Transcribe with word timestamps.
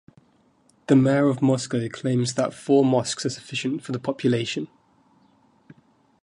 The 0.87 0.95
mayor 0.95 1.27
of 1.29 1.43
Moscow 1.43 1.87
claims 1.87 2.33
that 2.33 2.55
four 2.55 2.83
mosques 2.83 3.23
are 3.23 3.29
sufficient 3.29 3.83
for 3.83 3.91
the 3.91 3.99
population. 3.99 4.67